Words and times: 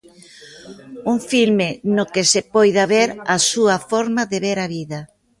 Un 1.11 1.17
filme 1.31 1.69
no 1.95 2.03
que 2.13 2.23
se 2.31 2.41
poida 2.53 2.83
ver 2.93 3.09
a 3.35 3.37
súa 3.51 3.75
forma 3.91 4.21
de 4.31 4.37
ver 4.45 4.57
a 4.61 4.67
vida. 4.75 4.99